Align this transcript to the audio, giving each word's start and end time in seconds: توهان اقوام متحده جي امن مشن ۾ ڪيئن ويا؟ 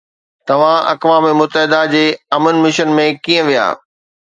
توهان 0.47 0.79
اقوام 0.93 1.25
متحده 1.39 1.81
جي 1.93 2.05
امن 2.35 2.55
مشن 2.63 2.89
۾ 3.01 3.07
ڪيئن 3.23 3.41
ويا؟ 3.49 3.67